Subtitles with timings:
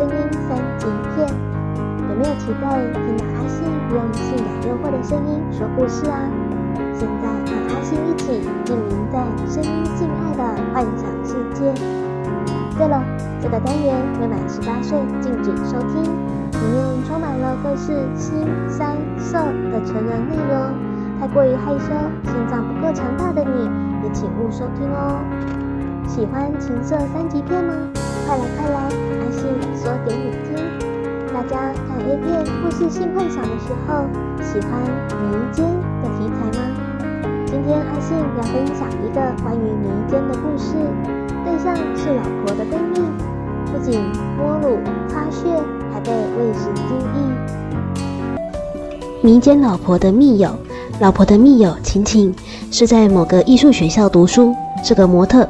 [0.00, 0.14] 声音
[0.48, 1.28] 三级片，
[2.08, 6.24] 有没有期待听到阿信用性感诱惑的声音说故事啊？
[6.94, 9.84] 现在和阿信一起进入在声音？
[9.94, 11.70] 性爱的幻想世界。
[12.78, 13.04] 对了，
[13.42, 16.02] 这个单元未满十八岁禁止收听。
[16.02, 19.36] 里面充满了各式腥、膻、色
[19.70, 20.72] 的成人内容，
[21.20, 21.92] 太过于害羞、
[22.24, 23.68] 心脏不够强大的你
[24.02, 25.20] 也请勿收听哦。
[26.08, 27.74] 喜欢情色三级片吗？
[28.26, 29.40] 快来快来，阿信
[29.76, 30.48] 说给你听。
[31.32, 34.06] 大家看 A 片或是性幻想的时候，
[34.42, 34.70] 喜欢
[35.20, 35.64] 迷奸
[36.02, 36.60] 的题材吗？
[37.46, 40.74] 今天阿信要分享一个关于迷奸的故事，
[41.44, 43.00] 对象是老婆的闺蜜，
[43.72, 44.00] 不仅
[44.38, 45.48] 摸乳、擦穴。
[45.92, 48.38] 还被喂食精液。
[49.22, 50.48] 迷奸老婆的密友，
[51.00, 52.32] 老婆的密友晴晴
[52.70, 55.48] 是在某个艺术学校读书，是个模特，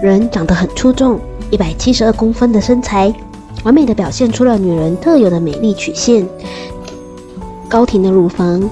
[0.00, 1.18] 人长得很出众，
[1.50, 3.12] 一百七十二公分的身材，
[3.64, 6.26] 完美的表现出了女人特有的美丽曲线，
[7.68, 8.70] 高挺的乳房，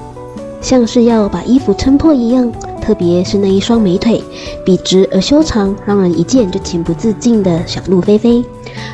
[0.60, 2.50] 像是要把衣服撑破一样。
[2.80, 4.22] 特别是那一双美腿，
[4.64, 8.42] 笔直而修长，让人一见就情不自禁的想入非非。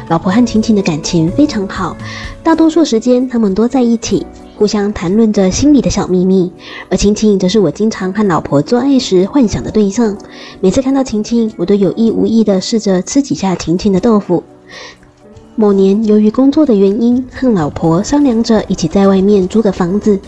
[0.09, 1.97] 老婆和晴晴的感情非常好，
[2.43, 6.53] 大多数时间他们都在一起，互相谈论着心里的小秘密。
[6.89, 10.17] 而晴晴则是我经常和老婆做爱时幻想的对象。
[10.61, 14.43] 每次看到晴晴，我都有意无意地试着吃几下晴晴的豆腐。
[15.57, 20.19] 某年，由于工作的原因，和老婆商量着一起在外面租个房子。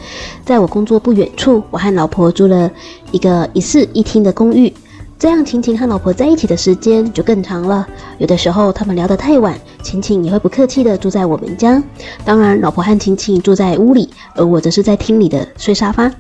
[0.45, 2.71] 在我工作不远处，我和老婆租了
[3.11, 4.73] 一个一室一厅的公寓。
[5.19, 7.87] 这样，晴晴和老婆在一起的时间就更长了。
[8.19, 11.83] 有的时候，他们聊得太晚，晴晴也会不客气的住在我们家。
[12.23, 16.13] 当然，老婆和晴晴住在屋里，而我则是在厅里的睡沙发。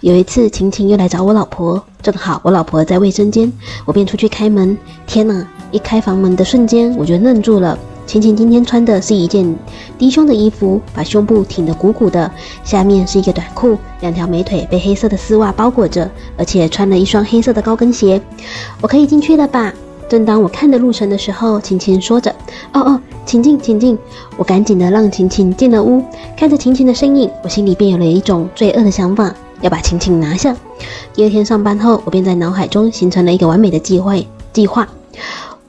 [0.00, 3.52] 有一次，晴晴又来找我老婆，正好我老婆在卫生间，
[3.84, 4.76] 我便出去开门。
[5.06, 5.46] 天哪！
[5.70, 7.78] 一开房门的瞬间，我就愣住了。
[8.08, 9.54] 晴晴今天穿的是一件
[9.98, 12.32] 低胸的衣服，把胸部挺得鼓鼓的，
[12.64, 18.18] 下面是一个短裤，两条美腿被黑色的丝袜包裹着，而且穿了一双黑色的高跟鞋。
[18.80, 19.70] 我可以进去了吧？
[20.08, 22.34] 正当我看的入神的时候，晴晴说着
[22.72, 23.98] ：“哦哦，请进，请进。”
[24.38, 26.02] 我赶紧的让晴晴进了屋，
[26.34, 30.56] 看着晴晴的身影，我心里便有了一种罪恶的想法，要把晴晴拿下。
[31.12, 34.14] 第二天上班后，我便在脑海中形成了一个完美的计划。
[34.54, 34.88] 计划，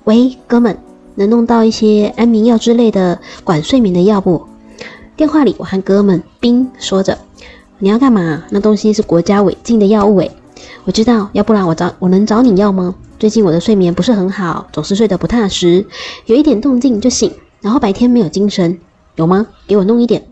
[0.06, 0.89] 喂，哥们。
[1.20, 4.42] 能弄到一些安眠药之类的管睡眠的药不？
[5.18, 7.18] 电话里，我和哥们冰说着
[7.78, 8.44] ：“你要干嘛？
[8.52, 10.32] 那东西是国家违禁的药物诶。”
[10.86, 12.96] 我知道，要不然我找我能找你要吗？
[13.20, 15.86] 最近我的睡眠不是很好，总是睡得不踏实，
[16.26, 17.30] 有一点动静就醒，
[17.60, 18.80] 然后白天没有精神，
[19.16, 19.46] 有吗？
[19.68, 20.26] 给我弄一点。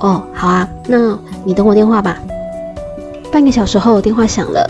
[0.00, 2.18] 哦，好啊，那你等我电话吧。
[3.30, 4.66] 半个小时后，电话响了，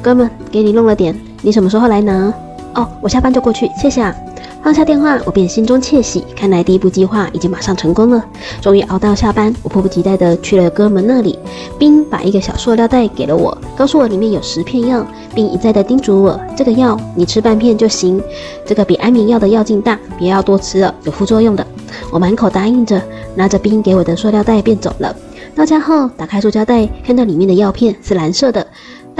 [0.00, 2.32] 哥们，给你弄了点，你什么时候来拿？
[2.76, 4.14] 哦，我下班就过去，谢谢啊。
[4.62, 8.22] 放下电话，我便心中窃喜，看来第一步计划已经马上成功了。
[8.60, 11.38] 终于熬到下班，我迫不及待地去了哥们那里。
[11.78, 15.04] 冰把一个小塑料袋给了我，告诉我里面有十片药，
[15.34, 18.22] 并一再地叮嘱我：这个药你吃半片就行，
[18.66, 21.66] 这个比安眠药的药劲大，别要多吃了，有副作用的。
[22.12, 23.00] 我满口答应着，
[23.34, 25.16] 拿着冰给我的塑料袋便走了。
[25.56, 28.64] 到家后，打开塑胶袋，看到里面的药片是蓝色的。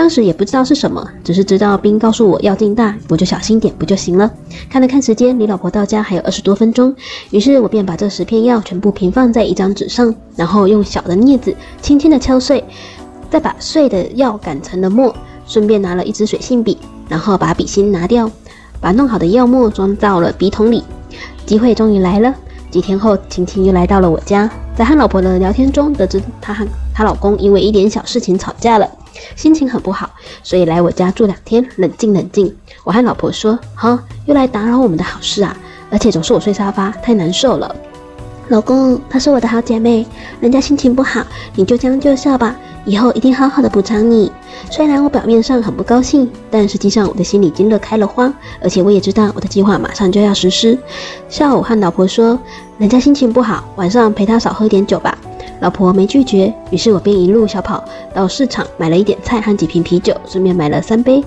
[0.00, 4.30] 当时也不知道是什么，只是知道冰告诉我药劲大，我就小心点不就行了。
[4.70, 6.96] 看了看时间，离老婆到家还有二十多分钟，
[7.28, 12.64] 于是我便把这十片药全部平放在一张纸上，然后用小的镊子轻轻地敲碎，
[13.30, 15.14] 再把碎的药擀成了末，
[15.46, 18.30] 顺便拿了一支水性笔，然后把笔芯拿掉，
[18.80, 20.82] 把弄好的药末装到了笔筒里。
[21.44, 22.34] 机会终于来了。
[22.70, 28.88] 几天后，晴晴又来到了我家，在和老婆的聊天中得知她和她老公因为一点小事情吵架了。
[29.36, 30.10] 心情很不好，
[30.42, 32.54] 所以来我家住两天，冷静冷静。
[32.84, 35.57] 我和老婆说：“哈，又来打扰我们的好事啊！
[35.91, 37.74] 而且总是我睡沙发，太难受了。”
[38.48, 40.04] 老公，她是我的好姐妹，
[40.41, 41.24] 人家心情不好，
[41.54, 44.33] 你就将就笑吧，以后一定好好的补偿你。
[44.71, 50.77] 虽然我表面上很不高兴，但实际上我的心里已经乐开了花，而且我也知道我的计划马上就要实施。
[51.28, 52.36] 下午和老婆说
[52.78, 55.16] ：“人家心情不好，晚上陪她少喝点酒吧。”
[55.60, 57.84] 老婆没拒绝，于是我便一路小跑
[58.15, 61.22] 到市场买了一点菜和几瓶啤酒，顺便买了三杯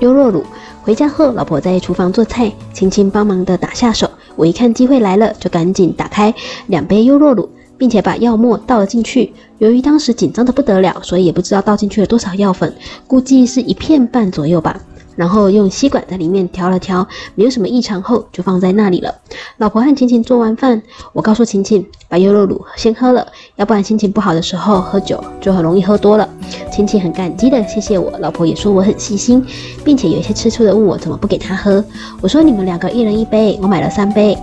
[0.00, 0.44] 优酪乳。
[0.82, 4.10] 回家后，老婆在厨房做菜，晴晴帮忙的打下手。
[4.34, 6.34] 我一看机会来了，就赶紧打开
[6.66, 7.48] 两杯优酪乳，
[7.78, 9.32] 并且把药沫倒了进去。
[9.58, 12.74] 由于当时紧张的不得了，所以也不知道倒进去了多少药粉，
[13.06, 14.80] 估计是一片半左右吧。
[15.16, 19.14] 然后用吸管在里面调了调，没有什么异常后，就放在那里了。
[19.58, 20.82] 老婆和晴晴做完饭，
[21.12, 23.26] 我告诉晴晴把优酪乳先喝了，
[23.56, 26.28] 要不然心情不好的时候喝酒就很容易喝多了。
[26.70, 29.44] 晴晴很感激的谢谢我，老婆也说我很细心，
[29.84, 31.84] 并且有些吃醋的问我怎么不给她喝。
[32.20, 34.36] 我说你们两个一人一杯，我买了三杯。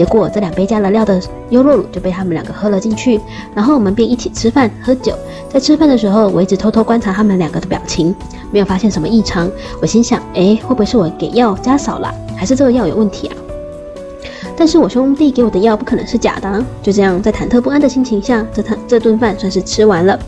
[0.00, 1.20] 结果这两杯加了料的
[1.50, 3.20] 优酪乳就被他们两个喝了进去，
[3.54, 5.14] 然后我们便一起吃饭喝酒。
[5.46, 8.14] 在吃饭的时候，我一直偷偷观察他们两个的表情，
[8.50, 9.50] 没有发现什么异常。
[9.78, 13.36] 我心想，哎，会不会是我给药加少了，还是这个药有问题啊？
[14.60, 16.62] 但是我兄弟给我的药不可能是假的。
[16.82, 20.20] 就这样，在忐忑不安的心情下，这餐这顿饭算是吃完了。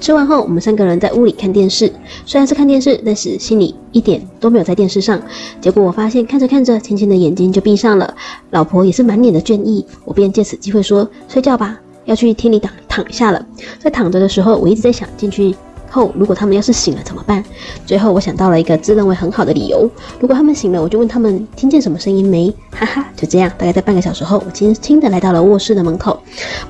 [0.00, 1.92] 吃完后，我们三个人在屋里看电视，
[2.24, 5.20] 虽然是看电视，但是心里一点都没有在电视上。
[5.60, 8.14] 结果我发现，看着看着，晴晴的眼睛就闭上了，
[8.52, 9.84] 老婆也是满脸的倦意。
[10.06, 13.46] 我便借此机会说：“睡觉吧，要去厅里躺躺下了。”
[13.78, 15.54] 在躺着的时候，我一直在想进去。
[15.94, 17.44] 后，如果他们要是醒了怎么办？
[17.86, 19.88] 最后我想到了一个自认为很好的理由：
[20.18, 22.52] 如果他们醒了，我就问他们听见什么声音没？
[22.72, 26.20] 哈哈，就这样，大概在半个小时后，我轻轻的来到了卧室的门口，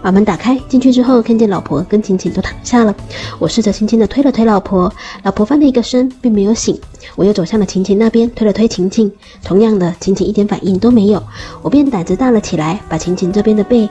[0.03, 2.95] 把门打开，进去之后看见老婆跟晴晴都躺下了。
[3.39, 4.93] 我试着轻轻的推了推老婆，
[5.23, 6.79] 老婆翻了一个身，并没有醒。
[7.17, 9.11] 我又走向了晴晴那边，推了推晴晴，
[9.43, 11.23] 同样的，晴晴一点反应都没有。
[11.63, 13.89] 我便胆子大了起来，把晴晴这边的背。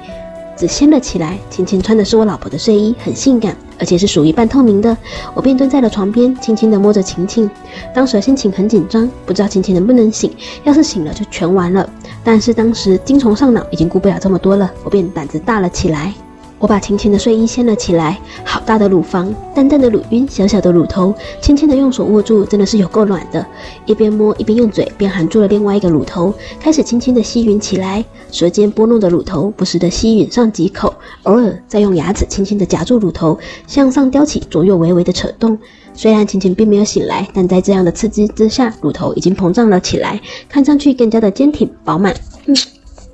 [0.55, 4.95] 只掀了起来，晴晴穿的是我老婆的睡衣，很性感，而且是属于半透明的。
[5.33, 7.49] 我便蹲在了床边，轻轻地摸着晴晴。
[7.93, 10.31] 当时的心情很紧张，不知道晴晴能不能醒。
[10.63, 11.89] 要是醒了，就全完了。
[12.23, 16.13] 但是当时精虫上脑，已经顾不了这么多了，我便胆子大了起来。
[16.63, 23.45] 我把晴晴的睡衣掀了起来，好大的乳房，淡淡的乳晕，小小的乳头，轻轻的用手握住，真的是有够软的。
[23.85, 30.93] 一边摸一边用嘴便含住了另外一个乳头，开始轻轻的吸吮起来，舌尖拨弄着乳头，不时的吸吮上几口，
[31.23, 33.37] 偶尔再用牙齿轻轻的夹住乳头，
[33.67, 35.59] 向上叼起，左右微微的扯动。
[35.93, 42.15] 虽然晴晴并没有醒来，但在这样的刺激之下，乳头已经膨胀了起来，看上去更加的坚挺饱满。
[42.45, 42.55] 嗯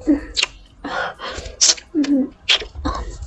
[0.05, 0.19] 嗯嗯。
[1.93, 2.27] 嗯嗯嗯
[2.83, 3.18] 嗯，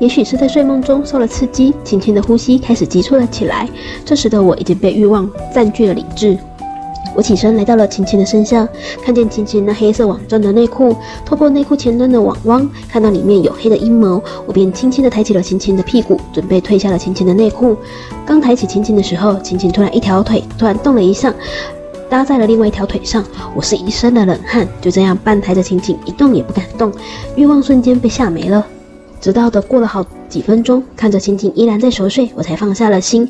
[0.00, 3.68] 也许是在睡梦中受了刺激，晴晴的呼吸开始急促了起来。
[4.04, 6.36] 这时的我已经被欲望占据了理智。
[7.16, 8.68] 我起身来到了晴晴的身下，
[9.04, 17.76] 看见晴晴那黑色网状的内裤，透过内裤前端的网网，看到里面有黑的阴毛，我便轻轻地抬起了晴晴的屁股，准备褪下了晴晴的内裤。
[18.26, 21.32] 刚抬起晴晴的时候，晴晴突然一条腿突然动了一下。
[22.14, 23.24] 搭在了另外一条腿上，
[23.56, 26.92] 我是一身的冷汗，就这样半抬着情景，一动也不敢动，
[27.34, 28.64] 欲望瞬间被吓没了。
[29.20, 33.28] 直到的过了好几分钟，看着晴晴依然在熟睡，我才放下了心，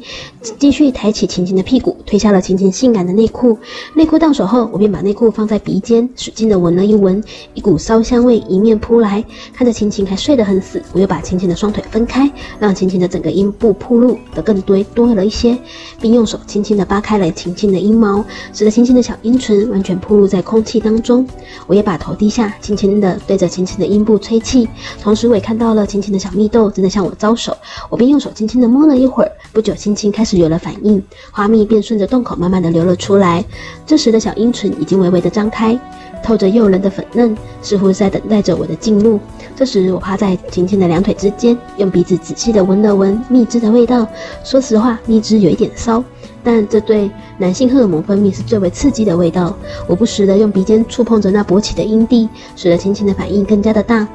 [0.59, 3.59] 继续抬起晴晴的屁股，推下了晴晴性感的内裤。
[3.95, 7.23] 内裤到手后，我便把内裤放在鼻尖，使劲的闻了一闻，
[7.53, 9.23] 一股骚香味迎面扑来。
[9.53, 12.27] 看着晴晴还睡得很死，我又把晴晴的双腿分开，
[12.59, 15.59] 让晴晴的整个阴部暴露的更多多了一些，
[16.01, 18.25] 并用手轻轻的扒开了晴晴的阴毛，
[18.55, 21.27] 使得晴晴的小阴唇完全暴露在空气当中。
[21.67, 24.67] 我也把头低下，轻轻的对着晴晴的阴部吹气，
[25.03, 27.56] 同时我也看到了晴晴的小蜜豆正在向我招手，
[27.91, 31.02] 我便用手轻轻的摸了一会儿，不久晴晴开始有了反应，
[31.32, 33.44] 花蜜便顺着洞口慢慢的流了出来。
[33.85, 35.76] 这时的小阴唇已经微微的张开，
[36.23, 39.19] 透着诱人的粉嫩，似乎在等待着我的进入。
[39.56, 44.06] 这时我趴在晴晴的两腿之间，用鼻子仔细的闻了闻蜜汁的味道。
[44.44, 46.05] 说实话，蜜汁有一点骚，
[46.44, 49.53] 但这对男性荷尔蒙分泌是最为刺激的味道。
[49.89, 54.06] 我不时的用鼻尖触碰着那勃起的阴蒂，使得晴晴的反应更加的大。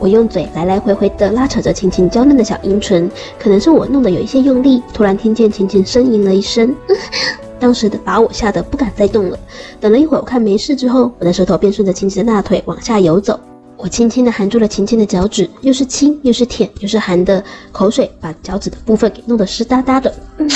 [0.00, 6.74] 我用嘴来来回回地拉扯着晴晴娇嫩的小阴唇，可能是我弄得有一些用力，突然听见晴晴呻吟了一声，
[7.58, 9.38] 当时的把我吓得不敢再动了。
[9.80, 13.38] 等了一会儿，我看没事之后，我的舌头便顺着晴晴的大腿往下游走，
[13.76, 20.14] 我轻轻地含住了晴晴的脚趾，又是亲又是舔又是含的口水，把脚趾的部分给弄得湿哒哒的。
[20.38, 20.48] 嗯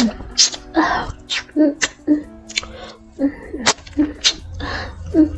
[0.72, 1.08] 啊
[1.54, 2.24] 嗯嗯
[3.18, 3.32] 嗯
[3.96, 4.10] 嗯
[5.14, 5.30] 嗯。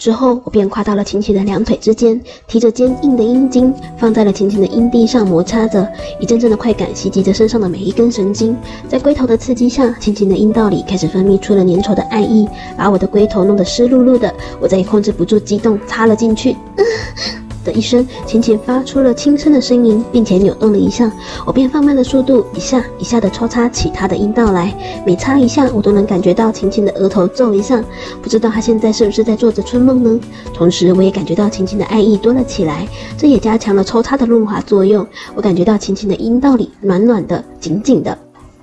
[0.00, 5.86] 之后，我便跨到了琴琴的两腿之间，提着坚硬的阴茎放在了琴琴的阴蒂上摩擦着，
[6.18, 8.56] 一阵阵的快感袭击着身上的每一根神经。
[8.88, 14.34] 在龟头的刺激下，琴琴的阴道里开始分泌出了粘稠的爱意，把我的龟头弄得湿漉漉的。
[14.58, 16.56] 我再也控制不住激动，插了进去。
[17.64, 21.10] 的一声，晴晴发出了轻声的声音，并且扭动了一下，
[21.46, 24.74] 我便放慢了速度，一下一下的抽插起她的阴道来。
[25.06, 27.82] 每插一下，我都能感觉到晴晴的额头皱一下，
[28.22, 30.20] 不知道她现在是不是在做着春梦呢？
[30.54, 32.86] 同时，我也感觉到晴晴的爱意多了起来，
[33.16, 35.06] 这也加强了抽插的润滑作用。
[35.34, 38.16] 我感觉到晴晴的阴道里暖暖的、紧紧的。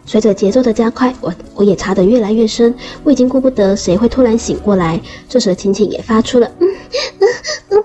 [0.05, 2.73] 随着节奏的加快，我我也插得越来越深，
[3.03, 4.97] 我已经顾不得谁会突然醒过来。
[5.27, 6.67] 这时，晴晴也发出了嗯
[7.19, 7.27] 嗯
[7.71, 7.83] 嗯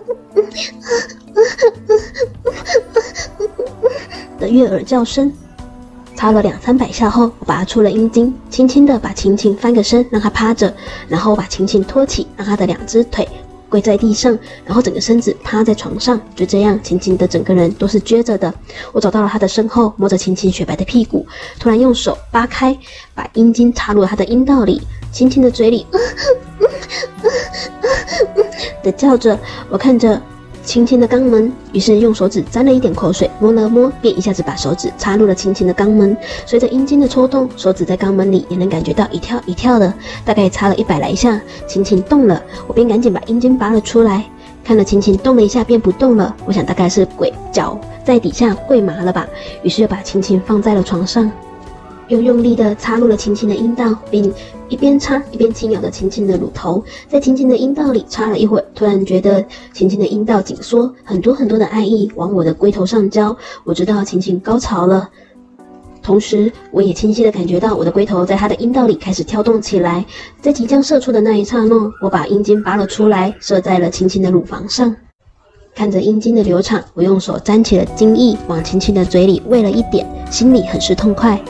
[4.53, 5.33] 悦耳叫声。
[6.15, 10.73] 擦了两三百下后，我拔出了阴茎，轻轻地把晴晴翻个身，让她趴着，
[11.09, 13.27] 然后把晴晴托起，让她的两只腿
[13.69, 18.53] 跪在地上，然后整个身子趴在床上，就这样，晴晴的整个人都是撅着的。
[18.93, 21.27] 我走到了她的身后，摸着晴晴雪白的屁股，
[21.59, 22.79] 突然用手扒开，
[23.15, 25.87] 把阴茎插入了她的阴道里，晴晴的嘴里，
[28.83, 29.37] 的叫着，
[29.71, 30.21] 我看着。
[30.65, 36.17] 晴晴的肛门，于是用手指沾了一点口水，摸了摸，便一下子把手指插入了晴晴的肛门。
[36.47, 39.93] 随着阴茎的抽动，手指在肛门里也能感觉到一跳一跳的。
[40.25, 44.25] 大概插了一百来下，晴晴动了，我便赶紧把阴茎拔了出来。
[44.65, 49.27] 看了晴晴动了一下便不动了，我想大概是鬼脚在底下跪麻了吧，
[49.65, 51.31] 于是又把晴晴放在了床上。
[52.13, 54.31] 又用力地插入了晴晴的阴道，并
[54.69, 59.43] 一边插一边轻咬着晴晴的乳头，在晴晴的阴道里插了一会，突然觉得
[59.73, 63.35] 晴晴的阴道紧缩，很多很多的爱意往我的龟头上浇。
[63.65, 65.09] 我知道晴晴高潮了，
[66.03, 70.05] 同时我也清晰地感觉到我的龟头在她的阴道里开始跳动起来。
[70.43, 74.95] 在即将射出的那一刹那，我把阴茎拔了出来，射在了晴晴的乳房上。
[75.75, 81.43] 看着阴茎的流畅，我用手沾起了精液，往晴晴的嘴里喂了一点，心里很是痛快。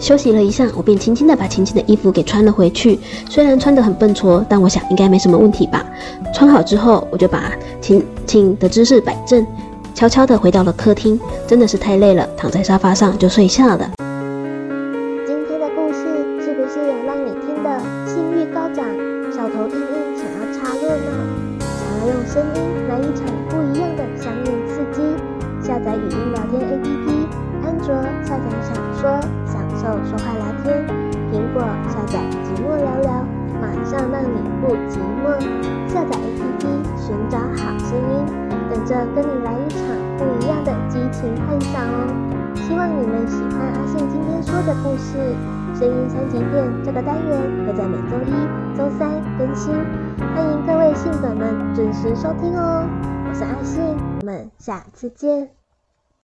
[0.00, 2.98] 休息了一下，我便轻轻地把晴晴的衣服给穿了回去。
[3.28, 5.84] 虽然穿得很笨拙，但我想应该没什么问题吧。
[6.32, 9.46] 穿好之后，我就把晴晴的姿势摆正，
[9.94, 11.18] 悄悄地回到了客厅。
[11.46, 14.07] 真的是太累了，躺在沙发上就睡下了。
[34.18, 35.38] 让你不寂寞。
[35.86, 36.66] 下载 APP，
[36.98, 38.26] 寻找好声音，
[38.68, 39.80] 等着跟你来一场
[40.18, 42.10] 不一样的激情幻想哦。
[42.56, 45.36] 希望你们喜欢阿信今天说的故事。
[45.78, 49.08] 声音三级片这个单元会在每周一、周三
[49.38, 49.72] 更新，
[50.18, 52.84] 欢迎各位信粉们准时收听哦。
[53.28, 53.80] 我是阿信，
[54.20, 55.57] 我们下次见。